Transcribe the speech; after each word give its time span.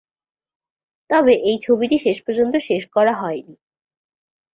তবে 1.09 1.33
এই 1.43 1.57
ছবিটি 1.61 1.97
শেষ 1.97 2.17
পর্যন্ত 2.21 2.53
শেষ 2.59 2.83
করা 2.95 3.13
হয়নি। 3.13 3.55